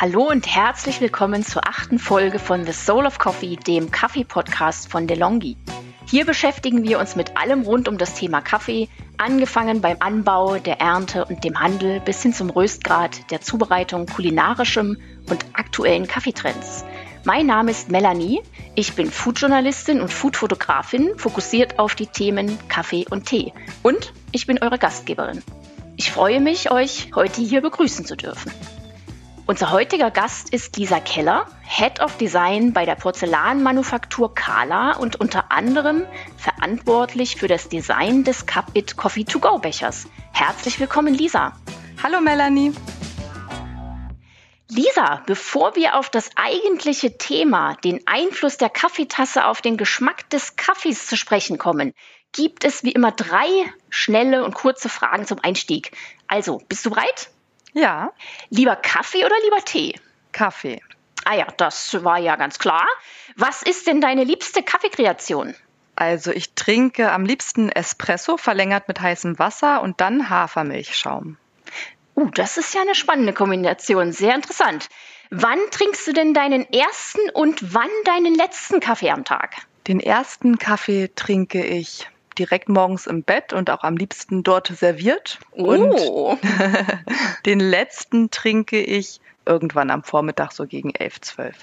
[0.00, 5.08] Hallo und herzlich willkommen zur achten Folge von The Soul of Coffee, dem Kaffee-Podcast von
[5.08, 5.56] DeLonghi.
[6.06, 10.80] Hier beschäftigen wir uns mit allem rund um das Thema Kaffee, angefangen beim Anbau, der
[10.80, 14.98] Ernte und dem Handel bis hin zum Röstgrad, der Zubereitung, kulinarischem
[15.28, 16.84] und aktuellen Kaffeetrends.
[17.24, 18.40] Mein Name ist Melanie,
[18.76, 23.52] ich bin Foodjournalistin und Foodfotografin, fokussiert auf die Themen Kaffee und Tee.
[23.82, 25.42] Und ich bin eure Gastgeberin.
[25.96, 28.52] Ich freue mich, euch heute hier begrüßen zu dürfen.
[29.50, 35.50] Unser heutiger Gast ist Lisa Keller, Head of Design bei der Porzellanmanufaktur Kala und unter
[35.50, 36.04] anderem
[36.36, 40.06] verantwortlich für das Design des Cup It Coffee to Go Bechers.
[40.34, 41.58] Herzlich willkommen, Lisa.
[42.02, 42.74] Hallo, Melanie.
[44.68, 50.56] Lisa, bevor wir auf das eigentliche Thema, den Einfluss der Kaffeetasse auf den Geschmack des
[50.56, 51.94] Kaffees zu sprechen kommen,
[52.32, 53.48] gibt es wie immer drei
[53.88, 55.92] schnelle und kurze Fragen zum Einstieg.
[56.26, 57.30] Also, bist du bereit?
[57.78, 58.12] Ja.
[58.50, 59.94] Lieber Kaffee oder lieber Tee?
[60.32, 60.82] Kaffee.
[61.24, 62.86] Ah ja, das war ja ganz klar.
[63.36, 65.54] Was ist denn deine liebste Kaffeekreation?
[65.94, 71.36] Also ich trinke am liebsten Espresso verlängert mit heißem Wasser und dann Hafermilchschaum.
[72.16, 74.88] Uh, das ist ja eine spannende Kombination, sehr interessant.
[75.30, 79.54] Wann trinkst du denn deinen ersten und wann deinen letzten Kaffee am Tag?
[79.86, 82.08] Den ersten Kaffee trinke ich
[82.38, 85.38] direkt morgens im Bett und auch am liebsten dort serviert.
[85.52, 85.64] Oh.
[85.64, 86.38] Und
[87.46, 91.56] den letzten trinke ich irgendwann am Vormittag so gegen 11, 12.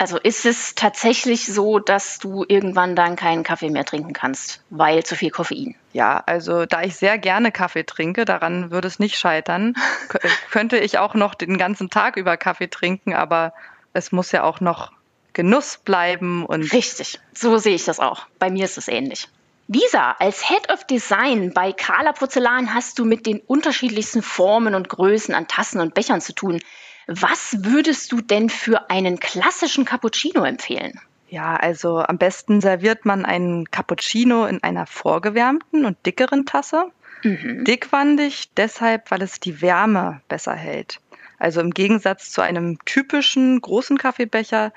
[0.00, 5.02] Also ist es tatsächlich so, dass du irgendwann dann keinen Kaffee mehr trinken kannst, weil
[5.02, 5.74] zu viel Koffein?
[5.92, 9.74] Ja, also da ich sehr gerne Kaffee trinke, daran würde es nicht scheitern,
[10.52, 13.52] könnte ich auch noch den ganzen Tag über Kaffee trinken, aber
[13.92, 14.92] es muss ja auch noch
[15.32, 16.72] Genuss bleiben und.
[16.72, 18.26] Richtig, so sehe ich das auch.
[18.38, 19.28] Bei mir ist es ähnlich.
[19.70, 24.88] Lisa, als Head of Design bei Carla Porzellan hast du mit den unterschiedlichsten Formen und
[24.88, 26.60] Größen an Tassen und Bechern zu tun.
[27.06, 30.98] Was würdest du denn für einen klassischen Cappuccino empfehlen?
[31.28, 36.90] Ja, also am besten serviert man einen Cappuccino in einer vorgewärmten und dickeren Tasse.
[37.22, 37.64] Mhm.
[37.64, 40.98] Dickwandig deshalb, weil es die Wärme besser hält.
[41.38, 44.72] Also im Gegensatz zu einem typischen großen Kaffeebecher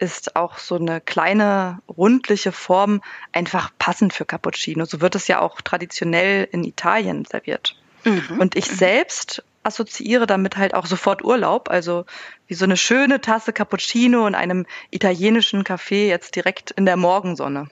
[0.00, 3.02] ist auch so eine kleine rundliche Form
[3.32, 4.84] einfach passend für Cappuccino.
[4.86, 7.76] So wird es ja auch traditionell in Italien serviert.
[8.04, 8.38] Mhm.
[8.38, 12.06] Und ich selbst assoziiere damit halt auch sofort Urlaub, also
[12.46, 17.68] wie so eine schöne Tasse Cappuccino in einem italienischen Café jetzt direkt in der Morgensonne.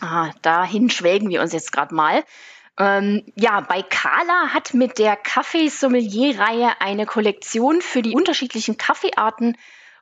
[0.00, 2.24] Ah, dahin schwelgen wir uns jetzt gerade mal.
[2.78, 9.56] Ähm, ja, bei Kala hat mit der Kaffee-Sommelier-Reihe eine Kollektion für die unterschiedlichen Kaffeearten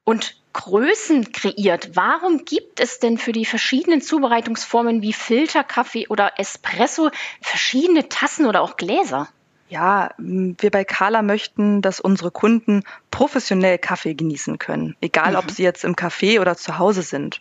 [0.04, 1.90] und Größen kreiert.
[1.94, 8.60] Warum gibt es denn für die verschiedenen Zubereitungsformen wie Filterkaffee oder Espresso verschiedene Tassen oder
[8.60, 9.28] auch Gläser?
[9.70, 15.38] Ja, wir bei Carla möchten, dass unsere Kunden professionell Kaffee genießen können, egal mhm.
[15.38, 17.41] ob sie jetzt im Café oder zu Hause sind.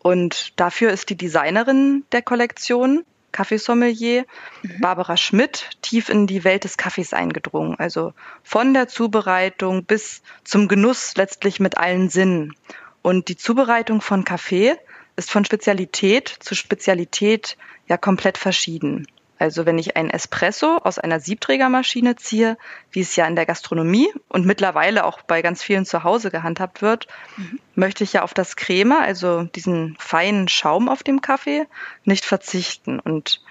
[0.00, 4.24] Und dafür ist die Designerin der Kollektion Kaffeesommelier,
[4.62, 4.80] mhm.
[4.80, 7.78] Barbara Schmidt, tief in die Welt des Kaffees eingedrungen.
[7.78, 12.54] Also von der Zubereitung bis zum Genuss letztlich mit allen Sinnen.
[13.02, 14.76] Und die Zubereitung von Kaffee
[15.16, 19.06] ist von Spezialität zu Spezialität ja komplett verschieden.
[19.38, 22.56] Also wenn ich einen Espresso aus einer Siebträgermaschine ziehe,
[22.92, 26.82] wie es ja in der Gastronomie und mittlerweile auch bei ganz vielen zu Hause gehandhabt
[26.82, 27.58] wird, mhm.
[27.74, 31.66] möchte ich ja auf das Creme, also diesen feinen Schaum auf dem Kaffee,
[32.04, 33.00] nicht verzichten.
[33.00, 33.42] Und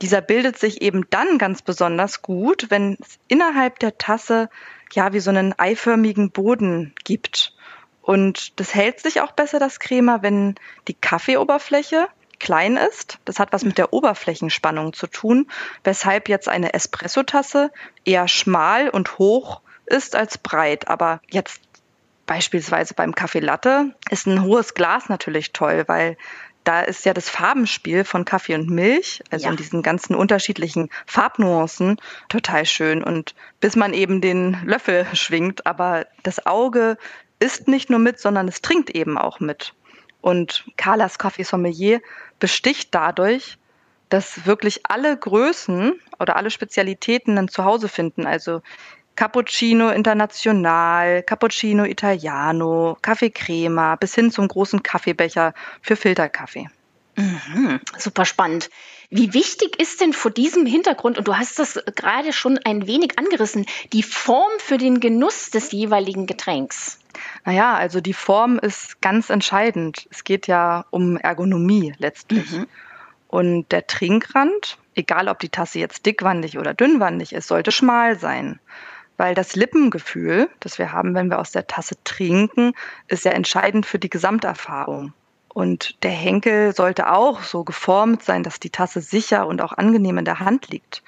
[0.00, 4.48] dieser bildet sich eben dann ganz besonders gut, wenn es innerhalb der Tasse
[4.92, 7.54] ja wie so einen eiförmigen Boden gibt.
[8.00, 10.54] Und das hält sich auch besser, das Crema, wenn
[10.86, 12.08] die Kaffeeoberfläche
[12.38, 13.18] klein ist.
[13.24, 15.48] Das hat was mit der Oberflächenspannung zu tun,
[15.84, 17.70] weshalb jetzt eine Espressotasse
[18.04, 20.88] eher schmal und hoch ist als breit.
[20.88, 21.60] Aber jetzt
[22.26, 26.16] beispielsweise beim Kaffee Latte ist ein hohes Glas natürlich toll, weil
[26.66, 29.50] da ist ja das Farbenspiel von Kaffee und Milch, also ja.
[29.52, 33.04] in diesen ganzen unterschiedlichen Farbnuancen, total schön.
[33.04, 36.98] Und bis man eben den Löffel schwingt, aber das Auge
[37.38, 39.74] isst nicht nur mit, sondern es trinkt eben auch mit.
[40.20, 42.00] Und Carlas Kaffee Sommelier
[42.38, 43.58] besticht dadurch,
[44.08, 48.26] dass wirklich alle Größen oder alle Spezialitäten ein Zuhause finden.
[48.26, 48.62] Also
[49.16, 56.68] Cappuccino International, Cappuccino Italiano, Kaffee Crema bis hin zum großen Kaffeebecher für Filterkaffee.
[57.16, 58.68] Mhm, super spannend.
[59.08, 63.18] Wie wichtig ist denn vor diesem Hintergrund, und du hast das gerade schon ein wenig
[63.18, 66.98] angerissen, die Form für den Genuss des jeweiligen Getränks?
[67.44, 70.08] Naja, also die Form ist ganz entscheidend.
[70.10, 72.50] Es geht ja um Ergonomie letztlich.
[72.52, 72.66] Mhm.
[73.28, 78.60] Und der Trinkrand, egal ob die Tasse jetzt dickwandig oder dünnwandig ist, sollte schmal sein.
[79.16, 82.72] weil das Lippengefühl, das wir haben, wenn wir aus der Tasse trinken,
[83.08, 85.12] ist ja entscheidend für die Gesamterfahrung.
[85.48, 90.18] Und der Henkel sollte auch so geformt sein, dass die Tasse sicher und auch angenehm
[90.18, 91.02] in der Hand liegt.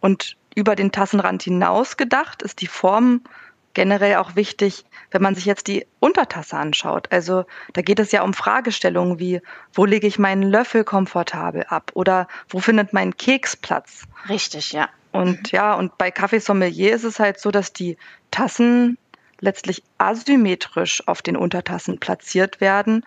[0.00, 3.22] Und über den Tassenrand hinaus gedacht ist die Form
[3.74, 7.08] generell auch wichtig, wenn man sich jetzt die Untertasse anschaut.
[7.10, 9.40] Also da geht es ja um Fragestellungen wie,
[9.72, 14.04] wo lege ich meinen Löffel komfortabel ab oder wo findet mein Keks Platz?
[14.28, 14.88] Richtig, ja.
[15.12, 17.96] Und ja, und bei Kaffee Sommelier ist es halt so, dass die
[18.30, 18.96] Tassen
[19.40, 23.04] letztlich asymmetrisch auf den Untertassen platziert werden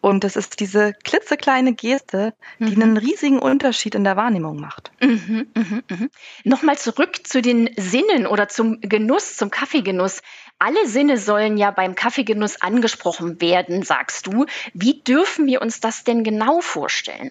[0.00, 2.82] und es ist diese klitzekleine Geste, die mhm.
[2.82, 4.92] einen riesigen Unterschied in der Wahrnehmung macht.
[5.00, 6.08] Mhm, mh, mh.
[6.44, 10.22] Nochmal zurück zu den Sinnen oder zum Genuss, zum Kaffeegenuss.
[10.58, 14.46] Alle Sinne sollen ja beim Kaffeegenuss angesprochen werden, sagst du.
[14.72, 17.30] Wie dürfen wir uns das denn genau vorstellen?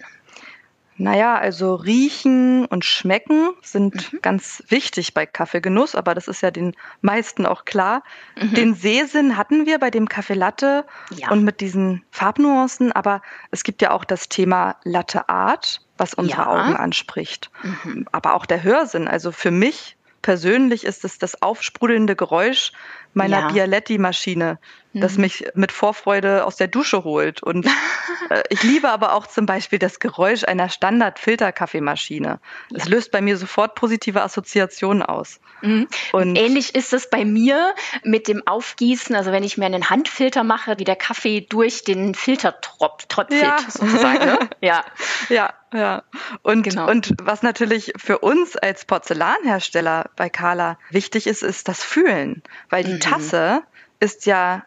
[0.98, 4.22] Naja, also riechen und schmecken sind mhm.
[4.22, 8.02] ganz wichtig bei Kaffeegenuss, aber das ist ja den meisten auch klar.
[8.40, 8.54] Mhm.
[8.54, 11.32] Den Sehsinn hatten wir bei dem Kaffee Latte ja.
[11.32, 13.22] und mit diesen Farbnuancen, aber
[13.52, 16.48] es gibt ja auch das Thema Latte Art, was unsere ja.
[16.48, 17.52] Augen anspricht.
[17.64, 18.08] Mhm.
[18.14, 22.72] Aber auch der Hörsinn, also für mich persönlich ist es das aufsprudelnde Geräusch
[23.14, 23.48] meiner ja.
[23.50, 24.60] Bialetti-Maschine,
[25.02, 25.22] das mhm.
[25.22, 27.44] mich mit Vorfreude aus der Dusche holt.
[27.44, 27.66] Und
[28.30, 32.40] äh, ich liebe aber auch zum Beispiel das Geräusch einer Standard-Filterkaffeemaschine.
[32.74, 32.92] Es ja.
[32.92, 35.40] löst bei mir sofort positive Assoziationen aus.
[35.62, 35.88] Mhm.
[36.14, 40.44] Und Ähnlich ist es bei mir mit dem Aufgießen, also wenn ich mir einen Handfilter
[40.44, 43.58] mache, wie der Kaffee durch den Filter tröpfelt, ja.
[43.68, 44.26] sozusagen.
[44.26, 44.40] Ne?
[44.62, 44.84] Ja,
[45.30, 45.54] ja.
[45.74, 46.04] Ja,
[46.42, 46.90] und, genau.
[46.90, 52.86] und was natürlich für uns als Porzellanhersteller bei Carla wichtig ist, ist das Fühlen, weil
[52.86, 53.00] die mhm.
[53.02, 53.64] Tasse
[54.00, 54.64] ist ja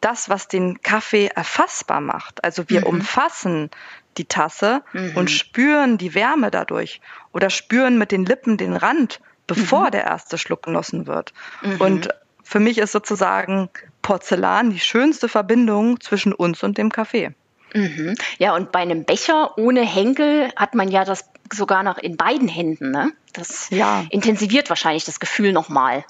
[0.00, 2.44] das, was den Kaffee erfassbar macht.
[2.44, 2.86] Also wir mhm.
[2.86, 3.70] umfassen
[4.16, 5.12] die Tasse mhm.
[5.16, 7.00] und spüren die Wärme dadurch
[7.32, 9.90] oder spüren mit den Lippen den Rand, bevor mhm.
[9.92, 11.32] der erste Schluck genossen wird.
[11.62, 11.80] Mhm.
[11.80, 12.08] Und
[12.42, 13.68] für mich ist sozusagen
[14.02, 17.34] Porzellan die schönste Verbindung zwischen uns und dem Kaffee.
[17.74, 18.14] Mhm.
[18.38, 22.48] Ja, und bei einem Becher ohne Henkel hat man ja das sogar noch in beiden
[22.48, 22.90] Händen.
[22.90, 23.12] Ne?
[23.32, 24.04] Das ja.
[24.10, 26.04] intensiviert wahrscheinlich das Gefühl nochmal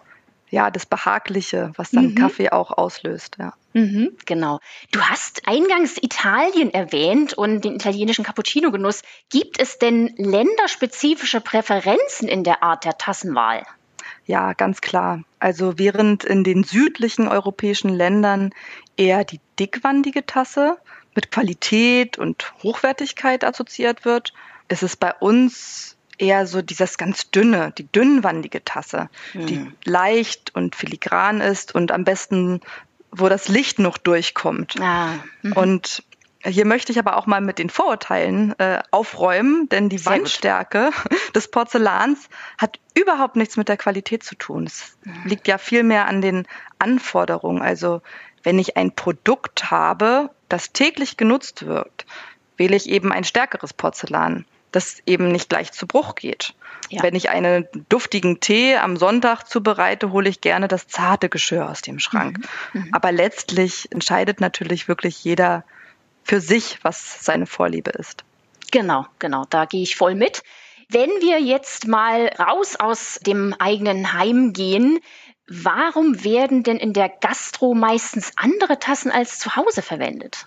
[0.50, 2.14] ja, das Behagliche, was dann mhm.
[2.14, 3.52] Kaffee auch auslöst, ja.
[3.74, 4.60] Mhm, genau.
[4.92, 9.02] Du hast eingangs Italien erwähnt und den italienischen Cappuccino-Genuss.
[9.30, 13.62] Gibt es denn länderspezifische Präferenzen in der Art der Tassenwahl?
[14.26, 15.22] Ja, ganz klar.
[15.38, 18.52] Also während in den südlichen europäischen Ländern
[18.96, 20.78] eher die dickwandige Tasse
[21.14, 24.32] mit Qualität und Hochwertigkeit assoziiert wird,
[24.68, 29.46] ist es bei uns eher so dieses ganz dünne, die dünnwandige Tasse, mhm.
[29.46, 32.60] die leicht und filigran ist und am besten,
[33.10, 34.80] wo das Licht noch durchkommt.
[34.80, 35.14] Ah.
[35.42, 35.52] Mhm.
[35.52, 36.02] Und
[36.44, 40.90] hier möchte ich aber auch mal mit den Vorurteilen äh, aufräumen, denn die Sehr Wandstärke
[40.90, 41.12] gut.
[41.34, 42.28] des Porzellans
[42.58, 44.64] hat überhaupt nichts mit der Qualität zu tun.
[44.66, 45.14] Es mhm.
[45.24, 46.46] liegt ja viel mehr an den
[46.78, 47.62] Anforderungen.
[47.62, 48.02] Also
[48.42, 52.06] wenn ich ein Produkt habe, das täglich genutzt wird,
[52.56, 56.54] wähle ich eben ein stärkeres Porzellan das eben nicht gleich zu Bruch geht.
[56.90, 57.02] Ja.
[57.02, 61.82] Wenn ich einen duftigen Tee am Sonntag zubereite, hole ich gerne das zarte Geschirr aus
[61.82, 62.38] dem Schrank.
[62.72, 62.82] Mhm.
[62.82, 62.88] Mhm.
[62.92, 65.64] Aber letztlich entscheidet natürlich wirklich jeder
[66.22, 68.24] für sich, was seine Vorliebe ist.
[68.70, 70.42] Genau, genau, da gehe ich voll mit.
[70.90, 75.00] Wenn wir jetzt mal raus aus dem eigenen Heim gehen,
[75.46, 80.44] warum werden denn in der Gastro meistens andere Tassen als zu Hause verwendet?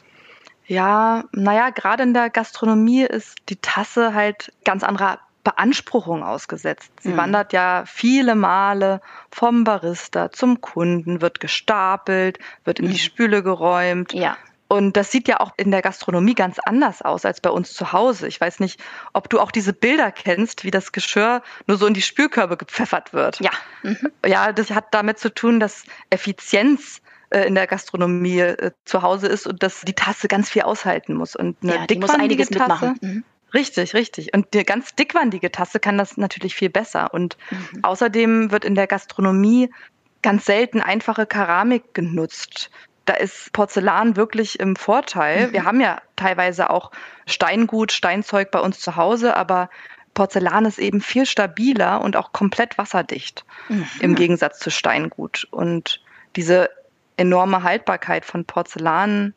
[0.71, 6.89] Ja, naja, gerade in der Gastronomie ist die Tasse halt ganz anderer Beanspruchung ausgesetzt.
[7.01, 7.17] Sie mhm.
[7.17, 9.01] wandert ja viele Male
[9.31, 12.91] vom Barista zum Kunden, wird gestapelt, wird in mhm.
[12.91, 14.13] die Spüle geräumt.
[14.13, 14.37] Ja.
[14.69, 17.91] Und das sieht ja auch in der Gastronomie ganz anders aus als bei uns zu
[17.91, 18.29] Hause.
[18.29, 18.79] Ich weiß nicht,
[19.11, 23.11] ob du auch diese Bilder kennst, wie das Geschirr nur so in die Spülkörbe gepfeffert
[23.11, 23.41] wird.
[23.41, 23.51] Ja.
[23.83, 24.09] Mhm.
[24.25, 27.01] Ja, das hat damit zu tun, dass Effizienz
[27.31, 31.15] äh, in der Gastronomie äh, zu Hause ist und dass die Tasse ganz viel aushalten
[31.15, 31.35] muss.
[31.35, 32.95] Und eine ja, dickwandige Tasse.
[33.01, 33.23] Mhm.
[33.53, 34.33] Richtig, richtig.
[34.33, 37.13] Und eine ganz dickwandige Tasse kann das natürlich viel besser.
[37.13, 37.83] Und mhm.
[37.83, 39.71] außerdem wird in der Gastronomie
[40.21, 42.69] ganz selten einfache Keramik genutzt.
[43.05, 45.47] Da ist Porzellan wirklich im Vorteil.
[45.47, 45.53] Mhm.
[45.53, 46.91] Wir haben ja teilweise auch
[47.25, 49.69] Steingut, Steinzeug bei uns zu Hause, aber
[50.13, 53.87] Porzellan ist eben viel stabiler und auch komplett wasserdicht mhm.
[54.01, 55.47] im Gegensatz zu Steingut.
[55.51, 56.01] Und
[56.35, 56.69] diese
[57.21, 59.33] enorme Haltbarkeit von Porzellan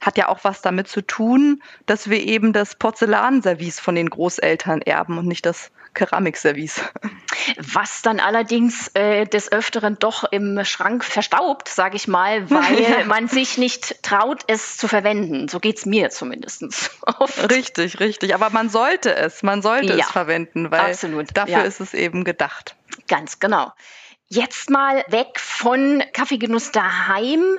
[0.00, 4.82] hat ja auch was damit zu tun, dass wir eben das Porzellanservice von den Großeltern
[4.82, 6.80] erben und nicht das Keramikservice.
[7.56, 13.04] Was dann allerdings äh, des Öfteren doch im Schrank verstaubt, sage ich mal, weil ja.
[13.06, 15.48] man sich nicht traut, es zu verwenden.
[15.48, 16.62] So geht es mir zumindest.
[17.18, 17.50] Oft.
[17.50, 18.34] Richtig, richtig.
[18.34, 21.62] Aber man sollte es, man sollte ja, es verwenden, weil absolut, dafür ja.
[21.62, 22.76] ist es eben gedacht.
[23.08, 23.72] Ganz genau.
[24.30, 27.58] Jetzt mal weg von Kaffeegenuss daheim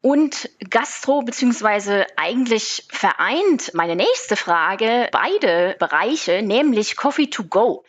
[0.00, 7.84] und Gastro beziehungsweise eigentlich vereint meine nächste Frage beide Bereiche, nämlich Coffee to go.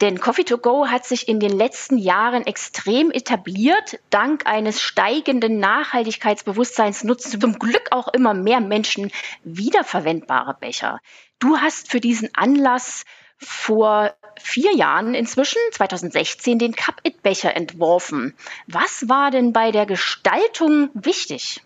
[0.00, 4.00] Denn Coffee to Go hat sich in den letzten Jahren extrem etabliert.
[4.10, 9.12] Dank eines steigenden Nachhaltigkeitsbewusstseins nutzen zum Glück auch immer mehr Menschen
[9.44, 10.98] wiederverwendbare Becher.
[11.38, 13.04] Du hast für diesen Anlass
[13.44, 18.34] vor vier Jahren inzwischen, 2016, den Cup-It-Becher entworfen.
[18.66, 21.62] Was war denn bei der Gestaltung wichtig?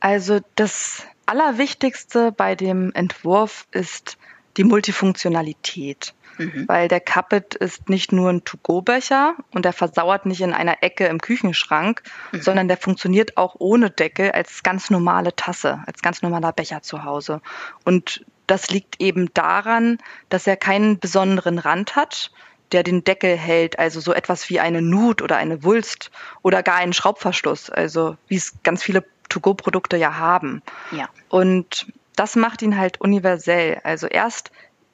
[0.00, 4.18] Also das Allerwichtigste bei dem Entwurf ist
[4.56, 6.14] die Multifunktionalität.
[6.38, 6.66] Mhm.
[6.66, 11.06] Weil der Cuppet ist nicht nur ein To-Go-Becher und der versauert nicht in einer Ecke
[11.06, 12.02] im Küchenschrank,
[12.32, 12.40] mhm.
[12.40, 17.04] sondern der funktioniert auch ohne Deckel als ganz normale Tasse, als ganz normaler Becher zu
[17.04, 17.40] Hause.
[17.84, 22.30] Und das liegt eben daran, dass er keinen besonderen Rand hat,
[22.72, 26.10] der den Deckel hält, also so etwas wie eine Nut oder eine Wulst
[26.42, 30.62] oder gar einen Schraubverschluss, also wie es ganz viele To-Go-Produkte ja haben.
[30.90, 31.08] Ja.
[31.28, 33.80] Und das macht ihn halt universell.
[33.84, 34.50] Also erst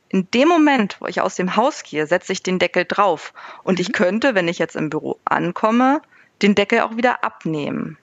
[0.08, 3.32] in dem Moment, wo ich aus dem Haus gehe, setze ich den Deckel drauf.
[3.62, 3.82] Und mhm.
[3.82, 6.00] ich könnte, wenn ich jetzt im Büro ankomme,
[6.42, 7.98] den Deckel auch wieder abnehmen.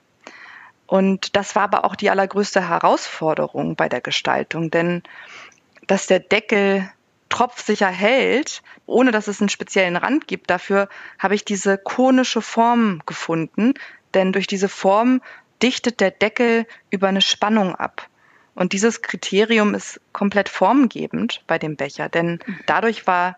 [0.86, 5.02] Und das war aber auch die allergrößte Herausforderung bei der Gestaltung, denn
[5.86, 6.88] dass der Deckel
[7.28, 10.88] tropfsicher hält, ohne dass es einen speziellen Rand gibt, dafür
[11.18, 13.74] habe ich diese konische Form gefunden,
[14.14, 15.20] denn durch diese Form
[15.62, 18.08] dichtet der Deckel über eine Spannung ab.
[18.54, 23.36] Und dieses Kriterium ist komplett formgebend bei dem Becher, denn dadurch war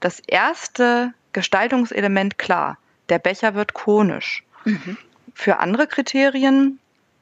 [0.00, 2.78] das erste Gestaltungselement klar.
[3.08, 4.44] Der Becher wird konisch.
[4.64, 4.96] Mhm.
[5.34, 6.78] Für andere Kriterien,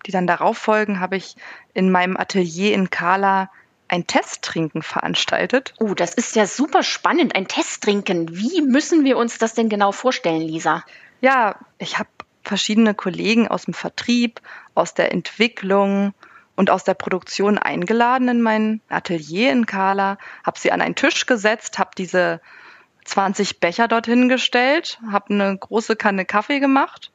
[0.07, 1.37] die dann darauf folgen, habe ich
[1.75, 3.51] in meinem Atelier in Kala
[3.89, 5.75] ein Testtrinken veranstaltet.
[5.81, 8.37] Oh, das ist ja super spannend, ein Testtrinken.
[8.37, 10.85] Wie müssen wir uns das denn genau vorstellen, Lisa?
[11.21, 12.09] Ja, ich habe
[12.45, 14.41] verschiedene Kollegen aus dem Vertrieb,
[14.75, 16.15] aus der Entwicklung,
[16.61, 21.25] und aus der Produktion eingeladen in mein Atelier in Kala, habe sie an einen Tisch
[21.25, 22.43] gesetzt, habe diese
[23.07, 27.13] 20 Becher dorthin gestellt, habe eine große Kanne Kaffee gemacht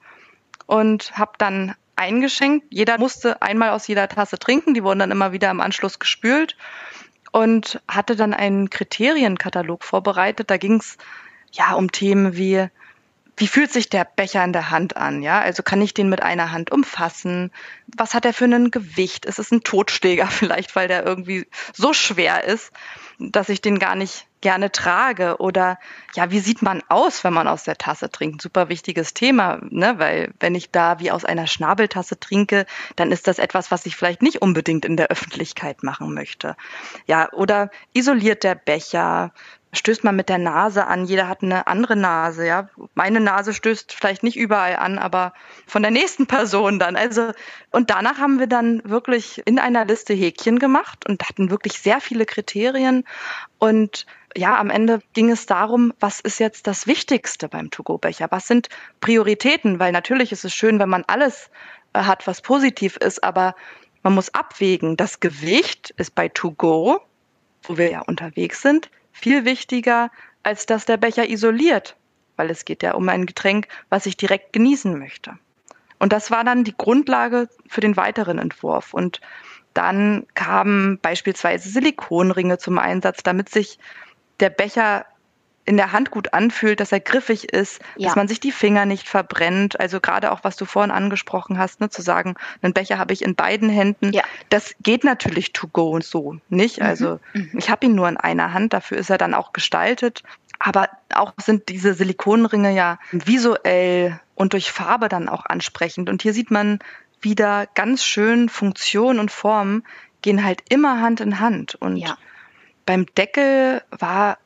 [0.65, 2.67] und habe dann eingeschenkt.
[2.69, 6.55] Jeder musste einmal aus jeder Tasse trinken, die wurden dann immer wieder im Anschluss gespült
[7.31, 10.49] und hatte dann einen Kriterienkatalog vorbereitet.
[10.49, 10.97] Da ging es
[11.51, 12.69] ja um Themen wie
[13.37, 15.21] wie fühlt sich der Becher in der Hand an?
[15.21, 17.51] Ja, also kann ich den mit einer Hand umfassen?
[17.97, 19.25] Was hat er für ein Gewicht?
[19.25, 22.71] Ist es ein Totschläger vielleicht, weil der irgendwie so schwer ist,
[23.19, 25.37] dass ich den gar nicht gerne trage?
[25.37, 25.79] Oder
[26.15, 28.41] ja, wie sieht man aus, wenn man aus der Tasse trinkt?
[28.41, 29.95] Super wichtiges Thema, ne?
[29.97, 33.95] Weil wenn ich da wie aus einer Schnabeltasse trinke, dann ist das etwas, was ich
[33.95, 36.55] vielleicht nicht unbedingt in der Öffentlichkeit machen möchte.
[37.07, 39.31] Ja, oder isoliert der Becher?
[39.75, 41.05] Stößt man mit der Nase an.
[41.05, 42.69] Jeder hat eine andere Nase, ja.
[42.93, 45.33] Meine Nase stößt vielleicht nicht überall an, aber
[45.67, 46.95] von der nächsten Person dann.
[46.95, 47.31] Also,
[47.71, 52.01] und danach haben wir dann wirklich in einer Liste Häkchen gemacht und hatten wirklich sehr
[52.01, 53.03] viele Kriterien.
[53.59, 54.05] Und
[54.35, 58.27] ja, am Ende ging es darum, was ist jetzt das Wichtigste beim To-Go-Becher?
[58.31, 59.79] Was sind Prioritäten?
[59.79, 61.49] Weil natürlich ist es schön, wenn man alles
[61.93, 63.55] äh, hat, was positiv ist, aber
[64.03, 64.97] man muss abwägen.
[64.97, 66.99] Das Gewicht ist bei To-Go,
[67.63, 70.11] wo wir ja unterwegs sind, viel wichtiger,
[70.43, 71.95] als dass der Becher isoliert,
[72.35, 75.39] weil es geht ja um ein Getränk, was ich direkt genießen möchte.
[75.99, 78.93] Und das war dann die Grundlage für den weiteren Entwurf.
[78.93, 79.21] Und
[79.73, 83.79] dann kamen beispielsweise Silikonringe zum Einsatz, damit sich
[84.41, 85.05] der Becher
[85.65, 88.07] in der Hand gut anfühlt, dass er griffig ist, ja.
[88.07, 89.79] dass man sich die Finger nicht verbrennt.
[89.79, 93.23] Also gerade auch, was du vorhin angesprochen hast, ne, zu sagen, einen Becher habe ich
[93.23, 94.13] in beiden Händen.
[94.13, 94.23] Ja.
[94.49, 96.79] Das geht natürlich to go und so nicht.
[96.79, 96.85] Mhm.
[96.85, 97.51] Also mhm.
[97.57, 100.23] ich habe ihn nur in einer Hand, dafür ist er dann auch gestaltet.
[100.59, 106.09] Aber auch sind diese Silikonringe ja visuell und durch Farbe dann auch ansprechend.
[106.09, 106.79] Und hier sieht man
[107.21, 109.83] wieder ganz schön Funktion und Form
[110.21, 111.75] gehen halt immer Hand in Hand.
[111.75, 112.17] Und ja.
[112.85, 114.37] beim Deckel war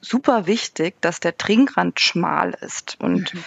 [0.00, 2.96] super wichtig, dass der Trinkrand schmal ist.
[3.00, 3.44] Und mhm.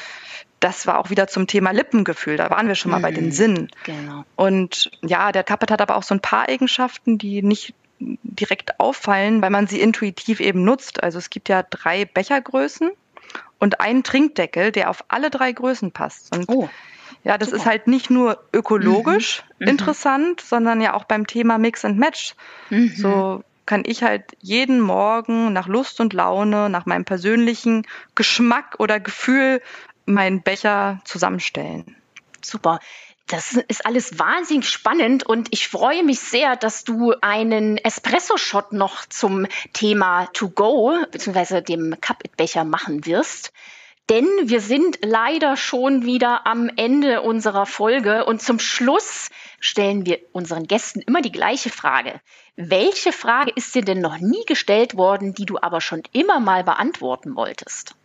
[0.59, 2.37] das war auch wieder zum Thema Lippengefühl.
[2.37, 3.03] Da waren wir schon mal mhm.
[3.03, 3.31] bei den mhm.
[3.31, 3.71] Sinnen.
[3.83, 4.25] Genau.
[4.35, 9.41] Und ja, der Kappet hat aber auch so ein paar Eigenschaften, die nicht direkt auffallen,
[9.41, 11.03] weil man sie intuitiv eben nutzt.
[11.03, 12.91] Also es gibt ja drei Bechergrößen
[13.59, 16.35] und einen Trinkdeckel, der auf alle drei Größen passt.
[16.35, 16.69] Und oh.
[17.23, 17.61] Ja, das Super.
[17.61, 19.65] ist halt nicht nur ökologisch mhm.
[19.65, 19.67] mhm.
[19.69, 22.35] interessant, sondern ja auch beim Thema Mix and Match.
[22.69, 22.93] Mhm.
[22.95, 28.99] So kann ich halt jeden Morgen nach Lust und Laune, nach meinem persönlichen Geschmack oder
[28.99, 29.61] Gefühl
[30.05, 31.95] meinen Becher zusammenstellen.
[32.43, 32.79] Super.
[33.27, 39.05] Das ist alles wahnsinnig spannend und ich freue mich sehr, dass du einen Espresso-Shot noch
[39.05, 41.61] zum Thema To Go bzw.
[41.61, 43.53] dem Cup-It-Becher machen wirst.
[44.11, 49.29] Denn wir sind leider schon wieder am Ende unserer Folge und zum Schluss
[49.61, 52.19] stellen wir unseren Gästen immer die gleiche Frage.
[52.57, 56.65] Welche Frage ist dir denn noch nie gestellt worden, die du aber schon immer mal
[56.65, 57.95] beantworten wolltest?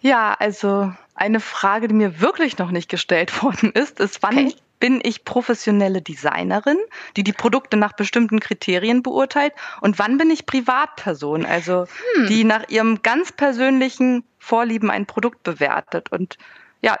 [0.00, 4.54] Ja, also eine Frage, die mir wirklich noch nicht gestellt worden ist, ist, wann okay.
[4.78, 6.78] bin ich professionelle Designerin,
[7.16, 12.26] die die Produkte nach bestimmten Kriterien beurteilt und wann bin ich Privatperson, also hm.
[12.28, 16.10] die nach ihrem ganz persönlichen Vorlieben ein Produkt bewertet.
[16.10, 16.36] Und
[16.80, 16.98] ja,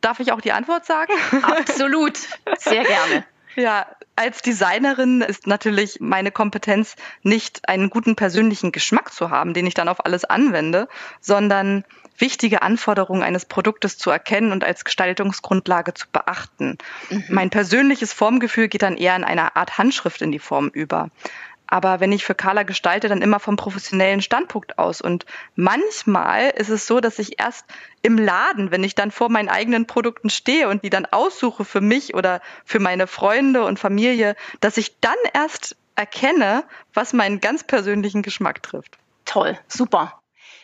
[0.00, 1.12] darf ich auch die Antwort sagen?
[1.42, 2.16] Absolut,
[2.58, 3.24] sehr gerne.
[3.56, 3.86] Ja,
[4.16, 9.74] als Designerin ist natürlich meine Kompetenz nicht einen guten persönlichen Geschmack zu haben, den ich
[9.74, 10.88] dann auf alles anwende,
[11.20, 11.84] sondern
[12.18, 16.78] wichtige Anforderungen eines Produktes zu erkennen und als Gestaltungsgrundlage zu beachten.
[17.10, 17.24] Mhm.
[17.28, 21.10] Mein persönliches Formgefühl geht dann eher in einer Art Handschrift in die Form über.
[21.74, 25.00] Aber wenn ich für Carla gestalte, dann immer vom professionellen Standpunkt aus.
[25.00, 25.26] Und
[25.56, 27.66] manchmal ist es so, dass ich erst
[28.00, 31.80] im Laden, wenn ich dann vor meinen eigenen Produkten stehe und die dann aussuche für
[31.80, 36.62] mich oder für meine Freunde und Familie, dass ich dann erst erkenne,
[36.92, 38.96] was meinen ganz persönlichen Geschmack trifft.
[39.24, 40.20] Toll, super.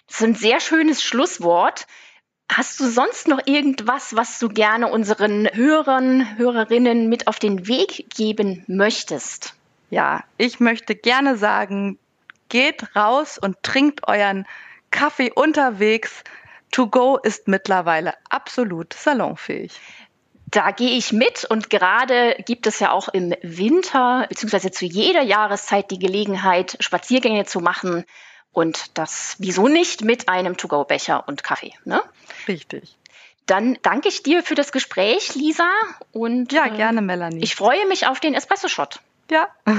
[0.06, 1.88] Das ist ein sehr schönes Schlusswort.
[2.48, 8.06] Hast du sonst noch irgendwas, was du gerne unseren Hörern, Hörerinnen mit auf den Weg
[8.14, 9.56] geben möchtest?
[9.90, 11.98] Ja, ich möchte gerne sagen,
[12.48, 14.46] geht raus und trinkt euren
[14.90, 16.24] Kaffee unterwegs.
[16.70, 19.72] To go ist mittlerweile absolut salonfähig.
[20.46, 25.22] Da gehe ich mit und gerade gibt es ja auch im Winter beziehungsweise zu jeder
[25.22, 28.04] Jahreszeit die Gelegenheit, Spaziergänge zu machen
[28.52, 31.72] und das wieso nicht mit einem To-Go-Becher und Kaffee.
[31.84, 32.02] Ne?
[32.48, 32.96] Richtig.
[33.46, 35.68] Dann danke ich dir für das Gespräch, Lisa.
[36.12, 37.42] Und ja, äh, gerne, Melanie.
[37.42, 39.00] Ich freue mich auf den Espresso-Shot.
[39.30, 39.48] Ja.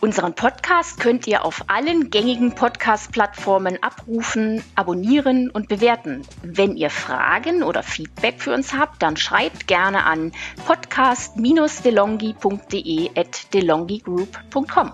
[0.00, 6.22] Unseren Podcast könnt ihr auf allen gängigen Podcast-Plattformen abrufen, abonnieren und bewerten.
[6.42, 10.32] Wenn ihr Fragen oder Feedback für uns habt, dann schreibt gerne an
[10.66, 14.92] podcast-delongi.de at delongigroup.com.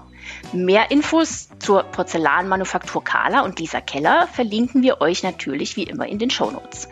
[0.53, 6.19] Mehr Infos zur Porzellanmanufaktur Kala und Lisa Keller verlinken wir euch natürlich wie immer in
[6.19, 6.89] den Shownotes.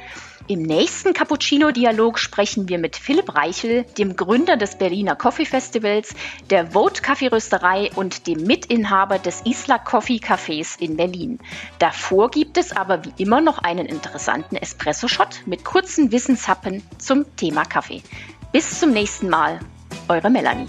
[0.51, 6.13] Im nächsten Cappuccino-Dialog sprechen wir mit Philipp Reichel, dem Gründer des Berliner Coffee Festivals,
[6.51, 11.39] der Vote Kaffeerösterei und dem Mitinhaber des Isla Coffee Cafés in Berlin.
[11.79, 17.65] Davor gibt es aber wie immer noch einen interessanten Espresso-Shot mit kurzen Wissenshappen zum Thema
[17.65, 18.03] Kaffee.
[18.51, 19.61] Bis zum nächsten Mal,
[20.09, 20.67] eure Melanie.